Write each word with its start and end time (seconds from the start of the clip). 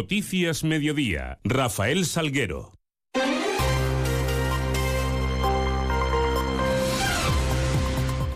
Noticias 0.00 0.64
Mediodía. 0.64 1.40
Rafael 1.44 2.06
Salguero. 2.06 2.72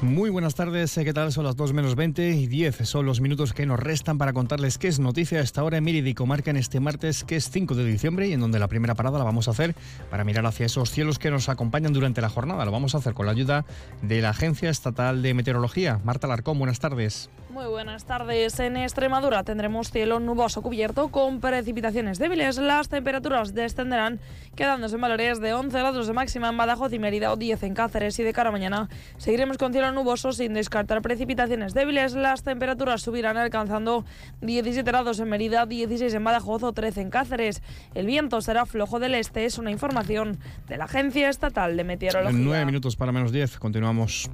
Muy 0.03 0.29
buenas 0.29 0.55
tardes, 0.55 0.93
¿qué 0.93 1.15
tal? 1.15 1.33
Son 1.33 1.45
las 1.45 1.57
2 1.57 1.73
menos 1.73 1.95
20 1.95 2.33
y 2.33 2.47
10 2.49 2.87
son 2.87 3.07
los 3.07 3.23
minutos 3.23 3.55
que 3.55 3.65
nos 3.65 3.81
restan 3.81 4.19
para 4.19 4.35
contarles 4.35 4.77
qué 4.77 4.89
es 4.89 4.99
noticia 4.99 5.39
a 5.39 5.43
esta 5.43 5.65
hora 5.65 5.79
en 5.79 5.85
Mérida 5.85 6.11
y 6.11 6.15
Comarca 6.15 6.51
en 6.51 6.59
este 6.59 6.81
martes 6.81 7.25
que 7.25 7.37
es 7.37 7.49
5 7.49 7.75
de 7.75 7.87
diciembre 7.87 8.29
y 8.29 8.35
en 8.35 8.41
donde 8.41 8.59
la 8.59 8.69
primera 8.69 8.95
parada 8.95 9.17
la 9.17 9.25
vamos 9.25 9.49
a 9.49 9.53
hacer 9.53 9.75
para 10.11 10.25
mirar 10.25 10.45
hacia 10.45 10.67
esos 10.67 10.91
cielos 10.91 11.19
que 11.19 11.31
nos 11.31 11.49
acompañan 11.49 11.95
durante 11.95 12.21
la 12.21 12.29
jornada. 12.29 12.67
Lo 12.67 12.73
vamos 12.73 12.95
a 12.95 12.99
hacer 12.99 13.15
con 13.15 13.25
la 13.25 13.33
ayuda 13.33 13.65
de 14.03 14.21
la 14.21 14.29
Agencia 14.29 14.69
Estatal 14.69 15.23
de 15.23 15.33
Meteorología. 15.33 15.99
Marta 16.05 16.27
Larcón, 16.27 16.59
buenas 16.59 16.79
tardes. 16.79 17.31
Muy 17.55 17.67
buenas 17.67 18.05
tardes. 18.05 18.59
En 18.59 18.77
Extremadura 18.77 19.45
tendremos 19.45 19.93
cielo 19.93 20.19
nuboso 20.19 20.61
cubierto 20.61 21.07
con 21.13 21.39
precipitaciones 21.39 22.19
débiles. 22.19 22.57
Las 22.57 22.89
temperaturas 22.89 23.55
descenderán 23.55 24.19
quedándose 24.57 24.97
en 24.97 25.01
valores 25.01 25.41
de 25.41 25.55
11 25.55 25.79
grados 25.79 26.09
de 26.09 26.13
máxima 26.15 26.49
en 26.49 26.57
Badajoz 26.57 26.93
y 26.93 26.99
Mérida 26.99 27.33
o 27.33 27.37
10 27.37 27.63
en 27.63 27.75
Cáceres 27.75 28.19
y 28.19 28.25
de 28.25 28.33
cara 28.33 28.49
a 28.49 28.53
mañana 28.53 28.89
seguiremos 29.19 29.57
con 29.57 29.73
cielo 29.73 29.93
nuboso 29.93 30.33
sin 30.33 30.53
descartar 30.53 31.01
precipitaciones 31.01 31.75
débiles. 31.75 32.15
Las 32.17 32.43
temperaturas 32.43 33.03
subirán 33.03 33.37
alcanzando 33.37 34.05
17 34.41 34.91
grados 34.91 35.21
en 35.21 35.29
Mérida, 35.29 35.65
16 35.65 36.13
en 36.13 36.25
Badajoz 36.25 36.65
o 36.65 36.73
13 36.73 37.03
en 37.03 37.11
Cáceres. 37.11 37.63
El 37.95 38.07
viento 38.07 38.41
será 38.41 38.67
flojo 38.67 38.99
del 38.99 39.15
este, 39.15 39.45
es 39.45 39.59
una 39.59 39.71
información 39.71 40.39
de 40.67 40.77
la 40.77 40.87
Agencia 40.87 41.29
Estatal 41.29 41.77
de 41.77 41.85
Meteorología. 41.85 42.37
9 42.37 42.67
minutos 42.67 42.97
para 42.97 43.13
menos 43.13 43.31
10, 43.31 43.61
continuamos. 43.61 44.29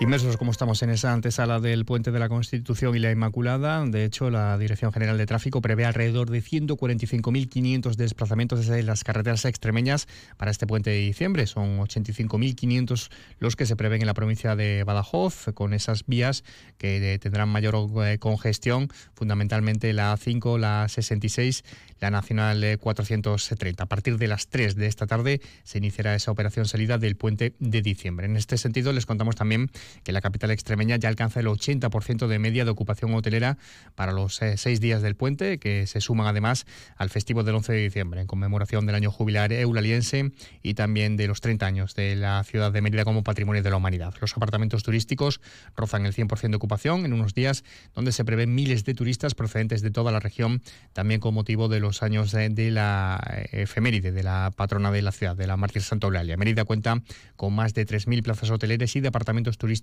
Inmersos 0.00 0.36
como 0.36 0.52
estamos 0.52 0.80
en 0.84 0.90
esa 0.90 1.12
antesala 1.12 1.58
del 1.58 1.84
Puente 1.84 2.12
de 2.12 2.20
la 2.20 2.28
Constitución 2.28 2.94
y 2.94 3.00
la 3.00 3.10
Inmaculada, 3.10 3.84
de 3.84 4.04
hecho 4.04 4.30
la 4.30 4.56
Dirección 4.56 4.92
General 4.92 5.18
de 5.18 5.26
Tráfico 5.26 5.60
prevé 5.60 5.86
alrededor 5.86 6.30
de 6.30 6.40
145.500 6.40 7.96
desplazamientos 7.96 8.60
desde 8.60 8.84
las 8.84 9.02
carreteras 9.02 9.44
extremeñas 9.44 10.06
para 10.36 10.52
este 10.52 10.68
puente 10.68 10.90
de 10.90 10.98
diciembre. 10.98 11.48
Son 11.48 11.80
85.500 11.80 13.10
los 13.40 13.56
que 13.56 13.66
se 13.66 13.74
prevén 13.74 14.00
en 14.00 14.06
la 14.06 14.14
provincia 14.14 14.54
de 14.54 14.84
Badajoz, 14.84 15.46
con 15.54 15.74
esas 15.74 16.06
vías 16.06 16.44
que 16.78 17.18
tendrán 17.20 17.48
mayor 17.48 17.74
eh, 18.04 18.18
congestión, 18.20 18.90
fundamentalmente 19.14 19.92
la 19.92 20.14
A5, 20.14 20.60
la 20.60 20.88
66, 20.88 21.64
la 21.98 22.12
Nacional 22.12 22.78
430. 22.78 23.82
A 23.82 23.86
partir 23.86 24.16
de 24.16 24.28
las 24.28 24.46
3 24.46 24.76
de 24.76 24.86
esta 24.86 25.08
tarde 25.08 25.40
se 25.64 25.78
iniciará 25.78 26.14
esa 26.14 26.30
operación 26.30 26.66
salida 26.66 26.98
del 26.98 27.16
puente 27.16 27.54
de 27.58 27.82
diciembre. 27.82 28.26
En 28.26 28.36
este 28.36 28.58
sentido 28.58 28.92
les 28.92 29.04
contamos 29.04 29.34
también 29.34 29.72
que 30.04 30.12
la 30.12 30.20
capital 30.20 30.50
extremeña 30.50 30.96
ya 30.96 31.08
alcanza 31.08 31.40
el 31.40 31.46
80% 31.46 32.26
de 32.26 32.38
media 32.38 32.64
de 32.64 32.70
ocupación 32.70 33.14
hotelera 33.14 33.58
para 33.94 34.12
los 34.12 34.40
eh, 34.42 34.56
seis 34.56 34.80
días 34.80 35.02
del 35.02 35.16
puente, 35.16 35.58
que 35.58 35.86
se 35.86 36.00
suman 36.00 36.26
además 36.26 36.66
al 36.96 37.10
festivo 37.10 37.42
del 37.42 37.54
11 37.56 37.72
de 37.72 37.78
diciembre, 37.78 38.20
en 38.20 38.26
conmemoración 38.26 38.86
del 38.86 38.94
año 38.94 39.10
jubilar 39.10 39.52
eulaliense 39.52 40.32
y 40.62 40.74
también 40.74 41.16
de 41.16 41.26
los 41.26 41.40
30 41.40 41.66
años 41.66 41.94
de 41.94 42.16
la 42.16 42.42
ciudad 42.44 42.72
de 42.72 42.80
Mérida 42.80 43.04
como 43.04 43.22
patrimonio 43.22 43.62
de 43.62 43.70
la 43.70 43.76
humanidad. 43.76 44.14
Los 44.20 44.36
apartamentos 44.36 44.82
turísticos 44.82 45.40
rozan 45.76 46.06
el 46.06 46.14
100% 46.14 46.50
de 46.50 46.56
ocupación 46.56 47.04
en 47.04 47.12
unos 47.12 47.34
días 47.34 47.64
donde 47.94 48.12
se 48.12 48.24
prevén 48.24 48.54
miles 48.54 48.84
de 48.84 48.94
turistas 48.94 49.34
procedentes 49.34 49.82
de 49.82 49.90
toda 49.90 50.12
la 50.12 50.20
región, 50.20 50.62
también 50.92 51.20
con 51.20 51.34
motivo 51.34 51.68
de 51.68 51.80
los 51.80 52.02
años 52.02 52.32
de, 52.32 52.70
la 52.70 53.20
eh, 53.32 53.62
efeméride 53.62 54.12
de 54.12 54.22
la 54.22 54.52
patrona 54.54 54.90
de 54.90 55.02
la 55.02 55.12
ciudad, 55.12 55.36
de 55.36 55.46
la 55.46 55.56
mártir 55.56 55.82
Santa 55.82 56.06
Eulalia. 56.06 56.36
Mérida 56.36 56.64
cuenta 56.64 57.02
con 57.36 57.54
más 57.54 57.74
de 57.74 57.86
3.000 57.86 58.22
plazas 58.22 58.50
hoteleras 58.50 58.94
y 58.96 59.00
de 59.00 59.08
apartamentos 59.08 59.58
turísticos 59.58 59.77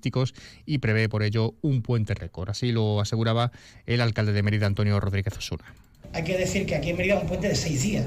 y 0.65 0.77
prevé 0.79 1.09
por 1.09 1.23
ello 1.23 1.55
un 1.61 1.81
puente 1.81 2.13
récord. 2.13 2.49
Así 2.49 2.71
lo 2.71 3.01
aseguraba 3.01 3.51
el 3.85 4.01
alcalde 4.01 4.33
de 4.33 4.43
Mérida, 4.43 4.65
Antonio 4.65 4.99
Rodríguez 4.99 5.37
Osuna. 5.37 5.63
Hay 6.13 6.23
que 6.23 6.37
decir 6.37 6.65
que 6.65 6.75
aquí 6.75 6.91
en 6.91 6.97
Mérida 6.97 7.15
es 7.15 7.21
un 7.21 7.27
puente 7.27 7.47
de 7.47 7.55
seis 7.55 7.83
días, 7.83 8.05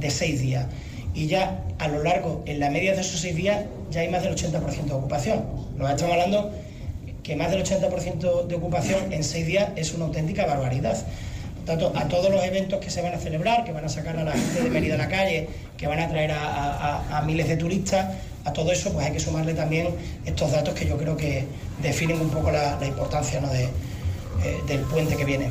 de 0.00 0.10
seis 0.10 0.40
días. 0.40 0.66
Y 1.14 1.26
ya 1.26 1.62
a 1.78 1.88
lo 1.88 2.02
largo, 2.02 2.42
en 2.46 2.60
la 2.60 2.70
media 2.70 2.94
de 2.94 3.00
esos 3.00 3.20
seis 3.20 3.36
días, 3.36 3.66
ya 3.90 4.00
hay 4.00 4.08
más 4.08 4.22
del 4.22 4.34
80% 4.34 4.84
de 4.84 4.92
ocupación. 4.92 5.44
Nos 5.76 5.90
estamos 5.90 6.14
hablando 6.14 6.52
que 7.22 7.36
más 7.36 7.50
del 7.50 7.62
80% 7.62 8.46
de 8.46 8.54
ocupación 8.54 9.12
en 9.12 9.22
seis 9.22 9.46
días 9.46 9.70
es 9.76 9.92
una 9.92 10.06
auténtica 10.06 10.46
barbaridad. 10.46 10.96
Por 11.56 11.64
tanto, 11.64 11.92
a 11.94 12.08
todos 12.08 12.30
los 12.30 12.42
eventos 12.42 12.80
que 12.80 12.90
se 12.90 13.02
van 13.02 13.14
a 13.14 13.18
celebrar, 13.18 13.64
que 13.64 13.72
van 13.72 13.84
a 13.84 13.88
sacar 13.88 14.16
a 14.16 14.24
la 14.24 14.32
gente 14.32 14.62
de 14.62 14.70
Mérida 14.70 14.94
a 14.94 14.98
la 14.98 15.08
calle, 15.08 15.48
que 15.76 15.86
van 15.86 16.00
a 16.00 16.08
traer 16.08 16.32
a 16.32 17.22
miles 17.24 17.46
de 17.46 17.56
turistas, 17.56 18.16
a 18.44 18.52
todo 18.52 18.72
eso 18.72 18.92
pues 18.92 19.06
hay 19.06 19.12
que 19.12 19.20
sumarle 19.20 19.54
también 19.54 19.88
estos 20.24 20.52
datos 20.52 20.74
que 20.74 20.86
yo 20.86 20.96
creo 20.96 21.16
que 21.16 21.44
definen 21.80 22.20
un 22.20 22.30
poco 22.30 22.50
la, 22.50 22.78
importancia 22.84 23.40
de, 23.40 23.64
eh, 23.64 23.70
del 24.66 24.80
puente 24.80 25.16
que 25.16 25.24
viene. 25.24 25.50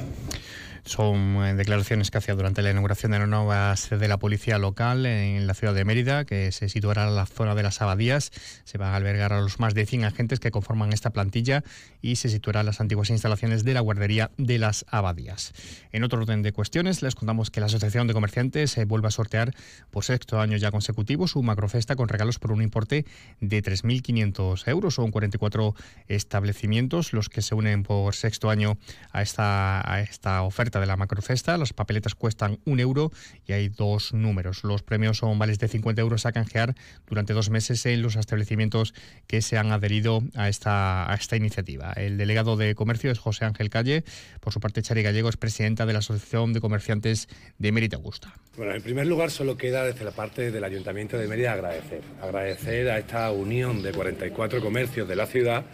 Son 0.83 1.45
eh, 1.45 1.53
declaraciones 1.53 2.09
que 2.09 2.17
hacía 2.17 2.33
durante 2.33 2.61
la 2.63 2.71
inauguración 2.71 3.11
de 3.11 3.19
la 3.19 3.27
nueva 3.27 3.75
sede 3.75 3.99
de 3.99 4.07
la 4.07 4.17
policía 4.17 4.57
local 4.57 5.05
en 5.05 5.45
la 5.45 5.53
ciudad 5.53 5.75
de 5.75 5.85
Mérida, 5.85 6.25
que 6.25 6.51
se 6.51 6.69
situará 6.69 7.07
en 7.07 7.15
la 7.15 7.27
zona 7.27 7.53
de 7.53 7.61
las 7.61 7.81
abadías. 7.81 8.31
Se 8.63 8.79
van 8.79 8.93
a 8.93 8.95
albergar 8.95 9.31
a 9.31 9.41
los 9.41 9.59
más 9.59 9.75
de 9.75 9.85
100 9.85 10.05
agentes 10.05 10.39
que 10.39 10.49
conforman 10.49 10.91
esta 10.91 11.11
plantilla 11.11 11.63
y 12.01 12.15
se 12.15 12.29
situará 12.29 12.63
las 12.63 12.81
antiguas 12.81 13.11
instalaciones 13.11 13.63
de 13.63 13.75
la 13.75 13.81
guardería 13.81 14.31
de 14.37 14.57
las 14.57 14.85
abadías. 14.89 15.53
En 15.91 16.03
otro 16.03 16.19
orden 16.19 16.41
de 16.41 16.51
cuestiones, 16.51 17.03
les 17.03 17.13
contamos 17.13 17.51
que 17.51 17.59
la 17.59 17.67
Asociación 17.67 18.07
de 18.07 18.13
Comerciantes 18.13 18.75
eh, 18.77 18.85
vuelve 18.85 19.07
a 19.07 19.11
sortear 19.11 19.53
por 19.91 20.03
sexto 20.03 20.39
año 20.39 20.57
ya 20.57 20.71
consecutivo 20.71 21.27
su 21.27 21.43
macrofesta 21.43 21.95
con 21.95 22.09
regalos 22.09 22.39
por 22.39 22.51
un 22.51 22.61
importe 22.61 23.05
de 23.39 23.61
3.500 23.61 24.67
euros. 24.67 24.95
Son 24.95 25.11
44 25.11 25.75
establecimientos 26.07 27.13
los 27.13 27.29
que 27.29 27.43
se 27.43 27.53
unen 27.53 27.83
por 27.83 28.15
sexto 28.15 28.49
año 28.49 28.77
a 29.11 29.21
esta, 29.21 29.89
a 29.89 30.01
esta 30.01 30.41
oferta 30.41 30.70
de 30.79 30.85
la 30.85 30.97
macrofesta. 30.97 31.57
Las 31.57 31.73
papeletas 31.73 32.15
cuestan 32.15 32.59
un 32.65 32.79
euro 32.79 33.11
y 33.45 33.53
hay 33.53 33.69
dos 33.69 34.13
números. 34.13 34.63
Los 34.63 34.83
premios 34.83 35.17
son 35.17 35.37
vales 35.37 35.59
de 35.59 35.67
50 35.67 36.01
euros 36.01 36.25
a 36.25 36.31
canjear 36.31 36.75
durante 37.07 37.33
dos 37.33 37.49
meses 37.49 37.85
en 37.85 38.01
los 38.01 38.15
establecimientos 38.15 38.93
que 39.27 39.41
se 39.41 39.57
han 39.57 39.71
adherido 39.71 40.23
a 40.35 40.49
esta, 40.49 41.11
a 41.11 41.15
esta 41.15 41.35
iniciativa. 41.35 41.93
El 41.93 42.17
delegado 42.17 42.57
de 42.57 42.75
comercio 42.75 43.11
es 43.11 43.19
José 43.19 43.45
Ángel 43.45 43.69
Calle. 43.69 44.03
Por 44.39 44.53
su 44.53 44.59
parte, 44.59 44.81
Chari 44.81 45.03
Gallego 45.03 45.29
es 45.29 45.37
presidenta 45.37 45.85
de 45.85 45.93
la 45.93 45.99
Asociación 45.99 46.53
de 46.53 46.61
Comerciantes 46.61 47.27
de 47.57 47.71
Mérida 47.71 47.97
Augusta. 47.97 48.33
Bueno, 48.57 48.73
en 48.73 48.81
primer 48.81 49.07
lugar, 49.07 49.31
solo 49.31 49.57
queda 49.57 49.83
desde 49.83 50.05
la 50.05 50.11
parte 50.11 50.51
del 50.51 50.63
Ayuntamiento 50.63 51.17
de 51.17 51.27
Mérida 51.27 51.53
agradecer. 51.53 52.01
Agradecer 52.21 52.89
a 52.89 52.99
esta 52.99 53.31
unión 53.31 53.81
de 53.81 53.91
44 53.91 54.61
comercios 54.61 55.07
de 55.07 55.15
la 55.15 55.25
ciudad 55.25 55.65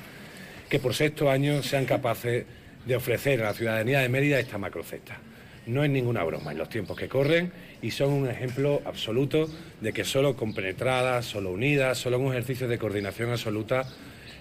que 0.70 0.80
por 0.80 0.94
sexto 0.94 1.30
año 1.30 1.64
sean 1.64 1.86
capaces 1.86 2.46
de 2.88 2.96
ofrecer 2.96 3.42
a 3.42 3.46
la 3.46 3.54
ciudadanía 3.54 4.00
de 4.00 4.10
Mérida 4.10 4.40
esta 4.40 4.58
macrocesta. 4.58 5.20
No 5.66 5.84
es 5.84 5.90
ninguna 5.90 6.24
broma 6.24 6.54
en 6.54 6.58
los 6.58 6.70
tiempos 6.70 6.98
que 6.98 7.10
corren 7.10 7.52
y 7.82 7.92
son 7.92 8.14
un 8.14 8.30
ejemplo 8.30 8.82
absoluto 8.86 9.50
de 9.82 9.92
que 9.92 10.06
solo 10.06 10.38
compenetradas, 10.38 11.26
solo 11.26 11.52
unidas, 11.52 11.98
solo 11.98 12.16
en 12.16 12.24
un 12.24 12.32
ejercicio 12.32 12.70
de 12.70 12.78
coordinación 12.78 13.30
absoluta 13.32 13.86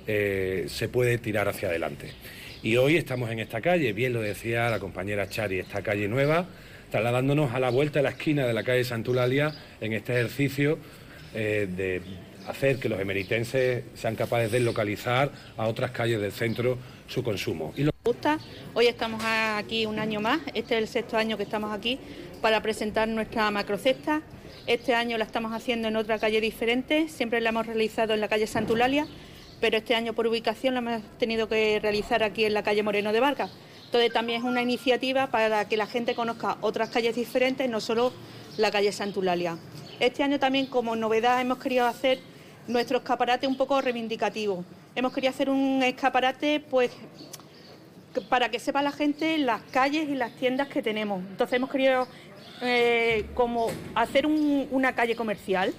eh, 0.06 0.66
se 0.68 0.88
puede 0.88 1.18
tirar 1.18 1.48
hacia 1.48 1.68
adelante. 1.68 2.12
Y 2.62 2.76
hoy 2.76 2.96
estamos 2.96 3.30
en 3.30 3.40
esta 3.40 3.60
calle, 3.60 3.92
bien 3.92 4.12
lo 4.12 4.20
decía 4.20 4.70
la 4.70 4.78
compañera 4.78 5.28
Chari, 5.28 5.58
esta 5.58 5.82
calle 5.82 6.06
nueva, 6.06 6.46
trasladándonos 6.92 7.52
a 7.52 7.58
la 7.58 7.70
vuelta 7.70 7.98
de 7.98 8.04
la 8.04 8.10
esquina 8.10 8.46
de 8.46 8.54
la 8.54 8.62
calle 8.62 8.84
Santulalia 8.84 9.52
en 9.80 9.92
este 9.92 10.12
ejercicio 10.12 10.78
eh, 11.34 11.68
de 11.68 12.00
hacer 12.46 12.78
que 12.78 12.88
los 12.88 13.00
emeritenses 13.00 13.82
sean 13.94 14.14
capaces 14.14 14.52
de 14.52 14.60
localizar 14.60 15.32
a 15.56 15.66
otras 15.66 15.90
calles 15.90 16.20
del 16.20 16.30
centro 16.30 16.78
su 17.08 17.24
consumo. 17.24 17.74
Hoy 18.74 18.86
estamos 18.86 19.20
aquí 19.24 19.84
un 19.84 19.98
año 19.98 20.20
más, 20.20 20.38
este 20.54 20.76
es 20.76 20.82
el 20.82 20.86
sexto 20.86 21.16
año 21.16 21.36
que 21.36 21.42
estamos 21.42 21.72
aquí 21.72 21.98
para 22.40 22.62
presentar 22.62 23.08
nuestra 23.08 23.50
macrocesta. 23.50 24.22
Este 24.68 24.94
año 24.94 25.18
la 25.18 25.24
estamos 25.24 25.52
haciendo 25.52 25.88
en 25.88 25.96
otra 25.96 26.16
calle 26.20 26.40
diferente, 26.40 27.08
siempre 27.08 27.40
la 27.40 27.48
hemos 27.48 27.66
realizado 27.66 28.14
en 28.14 28.20
la 28.20 28.28
calle 28.28 28.46
Santulalia, 28.46 29.08
pero 29.60 29.78
este 29.78 29.96
año 29.96 30.12
por 30.12 30.28
ubicación 30.28 30.74
la 30.74 30.78
hemos 30.78 31.02
tenido 31.18 31.48
que 31.48 31.80
realizar 31.80 32.22
aquí 32.22 32.44
en 32.44 32.54
la 32.54 32.62
calle 32.62 32.84
Moreno 32.84 33.12
de 33.12 33.18
Vargas. 33.18 33.50
Entonces 33.86 34.12
también 34.12 34.38
es 34.38 34.44
una 34.44 34.62
iniciativa 34.62 35.26
para 35.26 35.64
que 35.68 35.76
la 35.76 35.88
gente 35.88 36.14
conozca 36.14 36.58
otras 36.60 36.90
calles 36.90 37.16
diferentes, 37.16 37.68
no 37.68 37.80
solo 37.80 38.12
la 38.56 38.70
calle 38.70 38.92
Santulalia. 38.92 39.58
Este 39.98 40.22
año 40.22 40.38
también 40.38 40.66
como 40.66 40.94
novedad 40.94 41.40
hemos 41.40 41.58
querido 41.58 41.86
hacer 41.86 42.20
nuestro 42.68 42.98
escaparate 42.98 43.48
un 43.48 43.56
poco 43.56 43.80
reivindicativo. 43.80 44.64
Hemos 44.94 45.12
querido 45.12 45.30
hacer 45.30 45.50
un 45.50 45.82
escaparate 45.82 46.60
pues 46.60 46.92
para 48.28 48.50
que 48.50 48.58
sepa 48.58 48.82
la 48.82 48.92
gente 48.92 49.38
las 49.38 49.62
calles 49.62 50.08
y 50.08 50.14
las 50.14 50.32
tiendas 50.36 50.68
que 50.68 50.82
tenemos. 50.82 51.22
Entonces 51.30 51.56
hemos 51.56 51.70
querido 51.70 52.06
eh, 52.62 53.26
como 53.34 53.68
hacer 53.94 54.26
una 54.26 54.94
calle 54.94 55.16
comercial. 55.16 55.74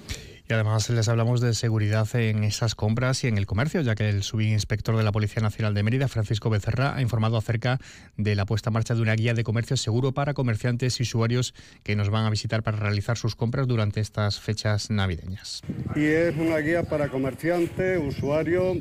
Y 0.50 0.54
además 0.54 0.90
les 0.90 1.10
hablamos 1.10 1.42
de 1.42 1.54
seguridad 1.54 2.08
en 2.16 2.46
esas 2.46 2.74
compras 2.74 3.26
y 3.26 3.28
en 3.28 3.38
el 3.38 3.46
comercio, 3.46 3.82
ya 3.82 3.96
que 3.96 4.08
el 4.08 4.24
subinspector 4.24 4.96
de 4.96 5.04
la 5.04 5.12
Policía 5.12 5.44
Nacional 5.44 5.74
de 5.74 5.84
Mérida, 5.84 6.08
Francisco 6.08 6.50
Becerra, 6.50 6.96
ha 6.96 7.02
informado 7.02 7.36
acerca 7.36 7.80
de 8.16 8.34
la 8.34 8.46
puesta 8.46 8.70
en 8.70 8.76
marcha 8.76 8.96
de 8.96 9.02
una 9.02 9.14
guía 9.16 9.34
de 9.34 9.44
comercio 9.44 9.76
seguro 9.76 10.14
para 10.14 10.34
comerciantes 10.34 11.02
y 11.02 11.04
usuarios 11.04 11.54
que 11.84 11.98
nos 11.98 12.10
van 12.10 12.26
a 12.26 12.30
visitar 12.30 12.64
para 12.64 12.78
realizar 12.78 13.18
sus 13.18 13.36
compras 13.36 13.68
durante 13.68 14.00
estas 14.00 14.40
fechas 14.40 14.90
navideñas. 14.90 15.64
Y 15.98 16.06
es 16.06 16.34
una 16.38 16.60
guía 16.60 16.84
para 16.84 17.10
comerciantes, 17.10 18.00
usuarios 18.02 18.78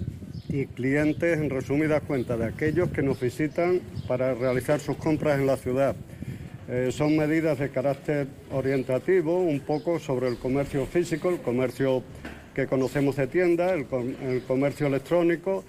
y 0.48 0.66
clientes, 0.66 1.38
en 1.38 1.50
resumidas 1.50 2.02
cuentas, 2.02 2.38
de 2.38 2.46
aquellos 2.46 2.90
que 2.90 3.02
nos 3.02 3.20
visitan 3.20 3.80
para 4.06 4.34
realizar 4.34 4.80
sus 4.80 4.96
compras 4.96 5.38
en 5.38 5.46
la 5.46 5.56
ciudad. 5.56 5.96
Eh, 6.68 6.90
son 6.90 7.16
medidas 7.16 7.58
de 7.58 7.70
carácter 7.70 8.26
orientativo, 8.50 9.40
un 9.40 9.60
poco 9.60 9.98
sobre 9.98 10.28
el 10.28 10.36
comercio 10.36 10.84
físico, 10.86 11.30
el 11.30 11.40
comercio 11.40 12.02
que 12.54 12.66
conocemos 12.66 13.16
de 13.16 13.26
tienda, 13.26 13.72
el, 13.72 13.86
el 14.22 14.42
comercio 14.42 14.86
electrónico, 14.86 15.64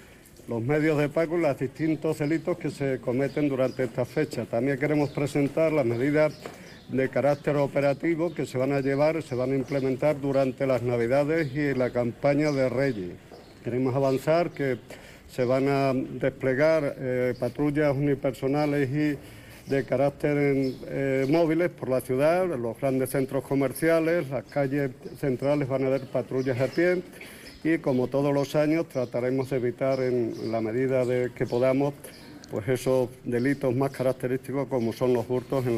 los 0.48 0.62
medios 0.62 0.98
de 0.98 1.10
pago 1.10 1.38
y 1.38 1.42
los 1.42 1.60
distintos 1.60 2.20
delitos 2.20 2.58
que 2.58 2.72
se 2.72 3.00
cometen 3.00 3.50
durante 3.50 3.84
esta 3.84 4.06
fecha. 4.06 4.46
También 4.46 4.80
queremos 4.80 5.10
presentar 5.10 5.72
las 5.72 5.86
medidas 5.86 6.34
de 6.90 7.10
carácter 7.10 7.58
operativo 7.58 8.34
que 8.34 8.46
se 8.46 8.58
van 8.58 8.72
a 8.72 8.80
llevar, 8.80 9.22
se 9.22 9.36
van 9.36 9.52
a 9.52 9.56
implementar 9.56 10.20
durante 10.20 10.66
las 10.66 10.82
Navidades 10.82 11.54
y 11.54 11.74
la 11.74 11.90
campaña 11.90 12.52
de 12.52 12.70
Reyes. 12.70 13.27
Queremos 13.68 13.94
avanzar 13.94 14.52
que 14.52 14.78
se 15.30 15.44
van 15.44 15.68
a 15.68 15.92
desplegar 15.94 16.96
eh, 17.00 17.34
patrullas 17.38 17.94
unipersonales 17.94 18.90
y 18.90 19.70
de 19.70 19.84
carácter 19.84 20.38
eh, 20.38 21.26
móviles 21.28 21.70
por 21.72 21.90
la 21.90 22.00
ciudad, 22.00 22.48
los 22.58 22.80
grandes 22.80 23.10
centros 23.10 23.44
comerciales, 23.44 24.30
las 24.30 24.46
calles 24.46 24.92
centrales 25.20 25.68
van 25.68 25.84
a 25.84 25.88
haber 25.88 26.06
patrullas 26.06 26.58
a 26.62 26.68
pie 26.68 27.04
y 27.62 27.80
como 27.80 28.08
todos 28.08 28.34
los 28.34 28.56
años 28.56 28.88
trataremos 28.88 29.50
de 29.50 29.58
evitar 29.58 30.00
en 30.00 30.50
la 30.50 30.62
medida 30.62 31.04
que 31.36 31.46
podamos 31.46 31.94
pues 32.50 32.68
esos 32.68 33.10
delitos 33.24 33.76
más 33.76 33.92
característicos 33.92 34.68
como 34.68 34.94
son 34.94 35.14
los 35.14 35.26
hurtos 35.30 35.66
en, 35.66 35.78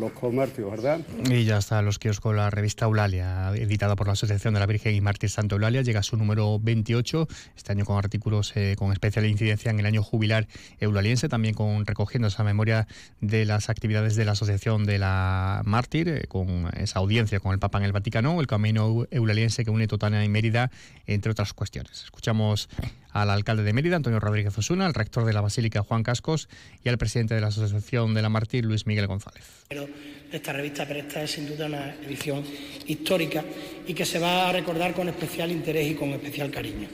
los 0.00 0.12
comercios, 0.12 0.70
¿verdad? 0.70 1.00
Y 1.28 1.44
ya 1.44 1.58
está 1.58 1.82
los 1.82 1.98
kioscos, 1.98 2.34
la 2.34 2.50
revista 2.50 2.84
Eulalia, 2.84 3.50
editada 3.54 3.96
por 3.96 4.06
la 4.06 4.14
Asociación 4.14 4.54
de 4.54 4.60
la 4.60 4.66
Virgen 4.66 4.94
y 4.94 5.00
Mártir 5.00 5.30
Santo 5.30 5.56
Eulalia, 5.56 5.82
llega 5.82 6.00
a 6.00 6.02
su 6.02 6.16
número 6.16 6.58
28, 6.58 7.28
este 7.56 7.72
año 7.72 7.84
con 7.84 7.98
artículos 7.98 8.52
eh, 8.56 8.76
con 8.78 8.92
especial 8.92 9.26
incidencia 9.26 9.70
en 9.70 9.80
el 9.80 9.86
año 9.86 10.02
jubilar 10.02 10.46
eulaliense, 10.78 11.28
también 11.28 11.54
con 11.54 11.86
recogiendo 11.86 12.28
esa 12.28 12.44
memoria 12.44 12.86
de 13.20 13.44
las 13.44 13.68
actividades 13.68 14.16
de 14.16 14.24
la 14.24 14.32
Asociación 14.32 14.84
de 14.84 14.98
la 14.98 15.62
Mártir, 15.64 16.08
eh, 16.08 16.24
con 16.28 16.70
esa 16.76 16.98
audiencia 16.98 17.40
con 17.40 17.52
el 17.52 17.58
Papa 17.58 17.78
en 17.78 17.84
el 17.84 17.92
Vaticano, 17.92 18.40
el 18.40 18.46
camino 18.46 19.06
eulaliense 19.10 19.64
que 19.64 19.70
une 19.70 19.86
Totana 19.86 20.24
y 20.24 20.28
Mérida, 20.28 20.70
entre 21.06 21.32
otras 21.32 21.52
cuestiones. 21.52 22.04
Escuchamos 22.04 22.68
al 23.12 23.30
alcalde 23.30 23.62
de 23.62 23.72
Mérida, 23.72 23.96
Antonio 23.96 24.20
Rodríguez 24.20 24.56
Osuna, 24.56 24.86
al 24.86 24.94
rector 24.94 25.24
de 25.24 25.32
la 25.32 25.40
Basílica, 25.40 25.82
Juan 25.82 26.02
Cascos, 26.02 26.48
y 26.84 26.88
al 26.88 26.98
presidente 26.98 27.34
de 27.34 27.40
la 27.40 27.48
Asociación 27.48 28.14
de 28.14 28.22
la 28.22 28.28
Martín, 28.28 28.66
Luis 28.66 28.86
Miguel 28.86 29.06
González. 29.06 29.44
Esta 30.32 30.52
revista, 30.52 30.86
pero 30.86 31.00
esta 31.00 31.22
es 31.22 31.30
sin 31.32 31.48
duda 31.48 31.66
una 31.66 31.94
edición 32.06 32.44
histórica 32.86 33.44
y 33.86 33.94
que 33.94 34.04
se 34.04 34.18
va 34.18 34.48
a 34.48 34.52
recordar 34.52 34.94
con 34.94 35.08
especial 35.08 35.50
interés 35.50 35.90
y 35.90 35.94
con 35.94 36.10
especial 36.10 36.50
cariño. 36.50 36.88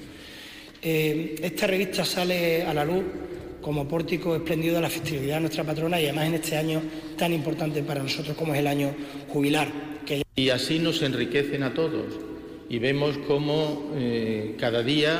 Eh, 0.81 1.37
esta 1.43 1.67
revista 1.67 2.05
sale 2.05 2.63
a 2.63 2.73
la 2.73 2.85
luz 2.85 3.05
como 3.61 3.89
pórtico 3.89 4.37
espléndido 4.37 4.77
de 4.77 4.81
la 4.81 4.89
festividad 4.89 5.35
de 5.35 5.41
nuestra 5.41 5.65
patrona 5.65 6.01
y 6.01 6.05
además 6.05 6.29
en 6.29 6.35
este 6.35 6.57
año 6.57 6.81
tan 7.19 7.33
importante 7.33 7.83
para 7.83 8.03
nosotros 8.03 8.37
como 8.37 8.55
es 8.55 8.61
el 8.61 8.67
año 8.69 8.95
jubilar. 9.29 9.69
Y 10.37 10.51
así 10.51 10.79
nos 10.79 11.03
enriquecen 11.03 11.63
a 11.63 11.75
todos 11.75 12.15
y 12.69 12.79
vemos 12.79 13.19
cómo 13.27 13.91
eh, 13.97 14.55
cada 14.59 14.83
día 14.83 15.19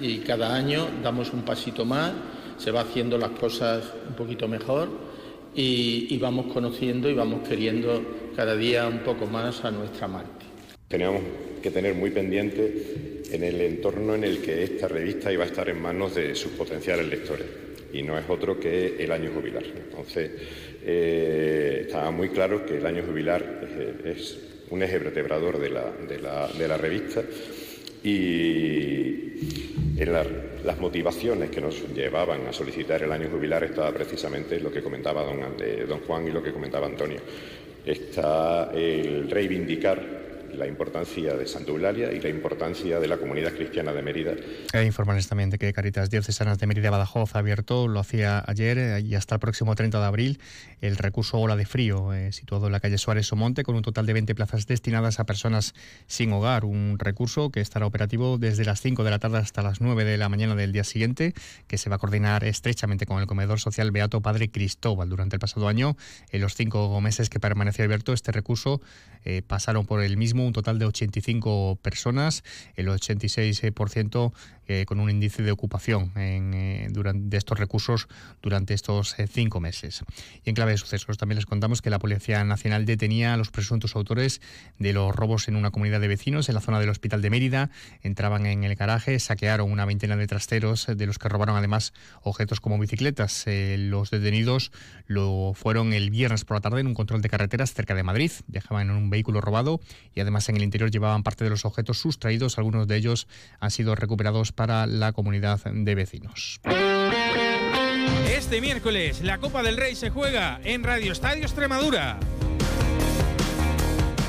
y 0.00 0.18
cada 0.18 0.54
año 0.54 0.88
damos 1.02 1.32
un 1.32 1.42
pasito 1.42 1.84
más, 1.84 2.12
se 2.58 2.70
va 2.70 2.82
haciendo 2.82 3.18
las 3.18 3.30
cosas 3.30 3.84
un 4.08 4.14
poquito 4.14 4.48
mejor 4.48 4.88
y, 5.54 6.16
vamos 6.18 6.52
conociendo 6.52 7.08
y 7.08 7.14
vamos 7.14 7.48
queriendo 7.48 8.02
cada 8.36 8.56
día 8.56 8.86
un 8.86 9.00
poco 9.00 9.26
más 9.26 9.64
a 9.64 9.70
nuestra 9.70 10.06
Marte. 10.06 10.46
Teníamos 10.88 11.22
que 11.62 11.70
tener 11.70 11.94
muy 11.94 12.10
pendiente 12.10 13.22
en 13.30 13.44
el 13.44 13.60
entorno 13.60 14.14
en 14.14 14.24
el 14.24 14.38
que 14.40 14.62
esta 14.62 14.88
revista 14.88 15.32
iba 15.32 15.44
a 15.44 15.46
estar 15.46 15.68
en 15.68 15.80
manos 15.80 16.14
de 16.14 16.34
sus 16.34 16.52
potenciales 16.52 17.06
lectores 17.08 17.46
y 17.92 18.02
no 18.02 18.18
es 18.18 18.24
otro 18.28 18.58
que 18.58 18.96
el 18.98 19.10
año 19.10 19.30
jubilar. 19.34 19.64
Entonces, 19.64 20.30
eh, 20.82 21.84
estaba 21.86 22.10
muy 22.10 22.28
claro 22.28 22.64
que 22.64 22.78
el 22.78 22.86
año 22.86 23.02
jubilar 23.02 24.00
es, 24.04 24.38
un 24.70 24.82
eje 24.82 24.98
vertebrador 24.98 25.58
de 25.58 25.70
la 26.68 26.76
revista 26.76 27.22
y 28.04 29.87
en 29.98 30.12
las 30.64 30.78
motivaciones 30.78 31.50
que 31.50 31.60
nos 31.60 31.88
llevaban 31.92 32.46
a 32.46 32.52
solicitar 32.52 33.02
el 33.02 33.10
año 33.10 33.28
jubilar 33.28 33.64
estaba 33.64 33.90
precisamente 33.92 34.60
lo 34.60 34.70
que 34.70 34.82
comentaba 34.82 35.24
don, 35.24 35.40
don 35.88 36.00
Juan 36.00 36.28
y 36.28 36.30
lo 36.30 36.42
que 36.42 36.52
comentaba 36.52 36.86
Antonio. 36.86 37.20
Está 37.84 38.70
el 38.74 39.30
reivindicar 39.30 40.27
la 40.54 40.66
importancia 40.66 41.34
de 41.34 41.46
Santa 41.46 41.70
Eulalia 41.70 42.12
y 42.12 42.20
la 42.20 42.28
importancia 42.28 43.00
de 43.00 43.06
la 43.06 43.16
comunidad 43.16 43.52
cristiana 43.52 43.92
de 43.92 44.02
Mérida. 44.02 44.34
E 44.72 44.84
informarles 44.84 45.28
también 45.28 45.50
de 45.50 45.58
que 45.58 45.72
Caritas 45.72 46.10
Diocesanas 46.10 46.58
de 46.58 46.66
Mérida 46.66 46.90
Badajoz 46.90 47.34
ha 47.34 47.40
abierto, 47.40 47.88
lo 47.88 48.00
hacía 48.00 48.42
ayer 48.46 48.78
eh, 48.78 49.00
y 49.00 49.14
hasta 49.14 49.34
el 49.36 49.40
próximo 49.40 49.74
30 49.74 49.98
de 49.98 50.06
abril, 50.06 50.40
el 50.80 50.96
recurso 50.96 51.38
Ola 51.38 51.56
de 51.56 51.66
Frío, 51.66 52.12
eh, 52.12 52.32
situado 52.32 52.66
en 52.66 52.72
la 52.72 52.80
calle 52.80 52.98
Suárez 52.98 53.26
Somonte, 53.26 53.62
con 53.62 53.74
un 53.74 53.82
total 53.82 54.06
de 54.06 54.12
20 54.12 54.34
plazas 54.34 54.66
destinadas 54.66 55.20
a 55.20 55.26
personas 55.26 55.74
sin 56.06 56.32
hogar. 56.32 56.64
Un 56.64 56.96
recurso 56.98 57.50
que 57.50 57.60
estará 57.60 57.86
operativo 57.86 58.38
desde 58.38 58.64
las 58.64 58.80
5 58.80 59.04
de 59.04 59.10
la 59.10 59.18
tarde 59.18 59.38
hasta 59.38 59.62
las 59.62 59.80
9 59.80 60.04
de 60.04 60.16
la 60.18 60.28
mañana 60.28 60.54
del 60.54 60.72
día 60.72 60.84
siguiente, 60.84 61.34
que 61.66 61.78
se 61.78 61.90
va 61.90 61.96
a 61.96 61.98
coordinar 61.98 62.44
estrechamente 62.44 63.06
con 63.06 63.20
el 63.20 63.26
comedor 63.26 63.60
social 63.60 63.90
Beato 63.90 64.20
Padre 64.20 64.50
Cristóbal. 64.50 65.08
Durante 65.08 65.36
el 65.36 65.40
pasado 65.40 65.68
año, 65.68 65.96
en 66.30 66.40
los 66.40 66.54
cinco 66.54 67.00
meses 67.00 67.28
que 67.30 67.40
permaneció 67.40 67.84
abierto 67.84 68.12
este 68.12 68.32
recurso, 68.32 68.80
eh, 69.24 69.42
pasaron 69.46 69.86
por 69.86 70.02
el 70.02 70.16
mismo 70.16 70.37
un 70.46 70.52
total 70.52 70.78
de 70.78 70.86
85 70.86 71.78
personas, 71.82 72.44
el 72.76 72.88
86% 72.88 74.32
eh, 74.68 74.84
con 74.86 75.00
un 75.00 75.08
índice 75.08 75.42
de 75.42 75.50
ocupación 75.50 76.12
en, 76.14 76.52
eh, 76.52 76.88
durante, 76.90 77.30
de 77.30 77.36
estos 77.38 77.58
recursos 77.58 78.06
durante 78.42 78.74
estos 78.74 79.16
cinco 79.30 79.60
meses. 79.60 80.04
Y 80.44 80.50
en 80.50 80.54
clave 80.54 80.72
de 80.72 80.78
sucesos 80.78 81.16
también 81.16 81.36
les 81.36 81.46
contamos 81.46 81.80
que 81.80 81.88
la 81.88 81.98
Policía 81.98 82.44
Nacional 82.44 82.84
detenía 82.84 83.32
a 83.32 83.36
los 83.38 83.50
presuntos 83.50 83.96
autores 83.96 84.42
de 84.78 84.92
los 84.92 85.14
robos 85.16 85.48
en 85.48 85.56
una 85.56 85.70
comunidad 85.70 86.00
de 86.00 86.08
vecinos 86.08 86.48
en 86.48 86.54
la 86.54 86.60
zona 86.60 86.80
del 86.80 86.90
Hospital 86.90 87.22
de 87.22 87.30
Mérida. 87.30 87.70
Entraban 88.02 88.44
en 88.44 88.62
el 88.62 88.74
garaje, 88.74 89.18
saquearon 89.18 89.72
una 89.72 89.86
veintena 89.86 90.16
de 90.16 90.26
trasteros 90.26 90.86
de 90.86 91.06
los 91.06 91.18
que 91.18 91.28
robaron 91.28 91.56
además 91.56 91.94
objetos 92.22 92.60
como 92.60 92.78
bicicletas. 92.78 93.46
los 93.46 94.10
detenidos 94.10 94.70
lo 95.06 95.52
fueron 95.54 95.94
el 95.94 96.10
viernes 96.10 96.44
por 96.44 96.58
la 96.58 96.60
tarde 96.60 96.80
en 96.80 96.88
un 96.88 96.94
control 96.94 97.22
de 97.22 97.30
carreteras 97.30 97.72
cerca 97.72 97.94
de 97.94 98.02
Madrid. 98.02 98.32
Viajaban 98.46 98.90
en 98.90 98.96
un 98.96 99.08
vehículo 99.08 99.40
robado 99.40 99.80
y 100.14 100.20
además 100.20 100.48
en 100.50 100.56
el 100.56 100.62
interior 100.62 100.90
llevaban 100.90 101.22
parte 101.22 101.44
de 101.44 101.50
los 101.50 101.64
objetos 101.64 101.98
sustraídos. 101.98 102.58
Algunos 102.58 102.86
de 102.86 102.96
ellos 102.96 103.28
han 103.60 103.70
sido 103.70 103.94
recuperados 103.94 104.52
para 104.58 104.88
la 104.88 105.12
comunidad 105.12 105.60
de 105.64 105.94
vecinos. 105.94 106.60
Este 108.28 108.60
miércoles 108.60 109.20
la 109.22 109.38
Copa 109.38 109.62
del 109.62 109.76
Rey 109.76 109.94
se 109.94 110.10
juega 110.10 110.60
en 110.64 110.82
Radio 110.82 111.12
Estadio 111.12 111.44
Extremadura. 111.44 112.18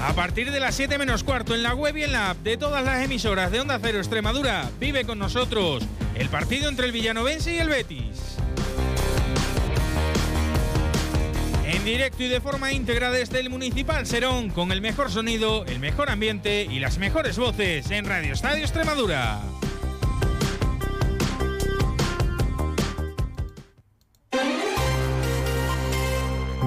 A 0.04 0.13
partir 0.13 0.51
de 0.51 0.60
las 0.60 0.75
7 0.75 1.00
menos 1.00 1.24
cuarto 1.24 1.56
en 1.56 1.63
la 1.63 1.74
web 1.74 1.98
y 1.98 2.04
en 2.04 2.12
la 2.12 2.30
app 2.30 2.38
de 2.44 2.58
todas 2.58 2.86
las 2.86 3.04
emisoras 3.04 3.51
de 3.51 3.60
Onda 3.60 3.80
Cero 3.82 3.98
Extremadura, 3.98 4.70
vive 4.80 5.04
con 5.04 5.18
nosotros 5.18 5.84
el 6.13 6.30
partido 6.30 6.70
entre 6.70 6.86
el 6.86 6.92
Villanovense 6.92 7.56
y 7.56 7.58
el 7.58 7.70
Betis. 7.70 8.38
En 11.65 11.84
directo 11.84 12.22
y 12.22 12.27
de 12.27 12.39
forma 12.39 12.72
íntegra 12.72 13.10
desde 13.10 13.39
el 13.39 13.50
Municipal 13.50 14.06
Serón, 14.06 14.51
con 14.51 14.72
el 14.72 14.82
mejor 14.82 15.10
sonido, 15.10 15.65
el 15.65 15.80
mejor 15.80 16.12
ambiente 16.12 16.68
y 16.70 16.80
las 16.80 17.00
mejores 17.00 17.39
voces 17.39 17.89
en 17.89 18.06
Radio 18.06 18.34
Estadio 18.34 18.63
Extremadura. 18.63 19.42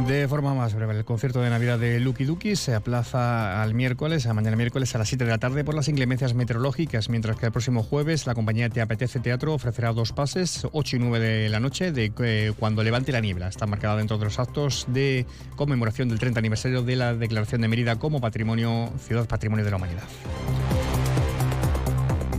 De 0.07 0.27
forma 0.27 0.53
más 0.55 0.75
breve, 0.75 0.97
el 0.97 1.05
concierto 1.05 1.41
de 1.41 1.51
Navidad 1.51 1.79
de 1.79 2.01
Lucky 2.01 2.25
Duki 2.25 2.57
se 2.57 2.75
aplaza 2.75 3.63
al 3.63 3.73
miércoles, 3.73 4.27
a 4.27 4.35
mañana 4.35 4.57
miércoles 4.57 4.95
a 4.95 4.99
las 4.99 5.09
7 5.09 5.25
de 5.25 5.31
la 5.31 5.39
tarde 5.39 5.65
por 5.65 5.75
las 5.75 5.89
inclemencias 5.89 6.35
meteorológicas, 6.35 7.09
mientras 7.09 7.37
que 7.37 7.47
el 7.47 7.53
próximo 7.53 7.83
jueves 7.83 8.27
la 8.27 8.35
compañía 8.35 8.69
Te 8.69 8.81
Apetece 8.81 9.21
Teatro 9.21 9.55
ofrecerá 9.55 9.93
dos 9.93 10.13
pases, 10.13 10.67
8 10.73 10.97
y 10.97 10.99
9 10.99 11.19
de 11.21 11.49
la 11.49 11.61
noche, 11.61 11.93
de 11.93 12.13
eh, 12.19 12.53
cuando 12.59 12.83
levante 12.83 13.13
la 13.13 13.21
niebla. 13.21 13.49
Está 13.49 13.67
marcada 13.67 13.97
dentro 13.97 14.19
de 14.19 14.25
los 14.25 14.39
actos 14.39 14.87
de 14.89 15.25
conmemoración 15.57 16.09
del 16.09 16.19
30 16.19 16.41
aniversario 16.41 16.83
de 16.83 16.97
la 16.97 17.15
declaración 17.15 17.61
de 17.61 17.69
Mérida 17.69 17.99
como 17.99 18.21
patrimonio, 18.21 18.93
ciudad 18.99 19.29
patrimonio 19.29 19.65
de 19.65 19.71
la 19.71 19.77
humanidad. 19.77 20.05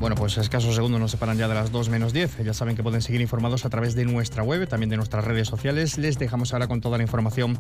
Bueno, 0.03 0.17
pues 0.17 0.38
escasos 0.38 0.75
segundos 0.75 1.00
nos 1.00 1.12
separan 1.12 1.38
ya 1.38 1.48
de 1.48 1.53
las 1.53 1.72
2 1.72 1.88
menos 1.88 2.12
10. 2.12 2.43
Ya 2.43 2.53
saben 2.53 2.75
que 2.75 2.83
pueden 2.83 3.01
seguir 3.01 3.22
informados 3.22 3.63
a 3.63 3.69
través 3.69 3.95
de 3.95 4.03
nuestra 4.03 4.43
web, 4.43 4.67
también 4.67 4.89
de 4.89 4.98
nuestras 4.98 5.24
redes 5.24 5.48
sociales. 5.48 5.98
Les 5.98 6.19
dejamos 6.19 6.51
ahora 6.51 6.67
con 6.67 6.81
toda 6.81 6.98
la 6.98 7.03
información 7.03 7.57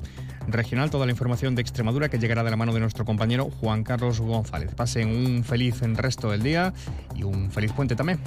regional, 0.49 0.89
toda 0.89 1.05
la 1.05 1.13
información 1.13 1.55
de 1.55 1.61
Extremadura 1.61 2.09
que 2.09 2.19
llegará 2.19 2.43
de 2.43 2.51
la 2.51 2.57
mano 2.57 2.73
de 2.73 2.81
nuestro 2.81 3.05
compañero 3.05 3.49
Juan 3.61 3.85
Carlos 3.85 4.19
González. 4.19 4.75
Pasen 4.75 5.07
un 5.07 5.45
feliz 5.45 5.79
resto 5.95 6.31
del 6.31 6.43
día 6.43 6.73
y 7.15 7.23
un 7.23 7.49
feliz 7.49 7.71
puente 7.71 7.95
también. 7.95 8.19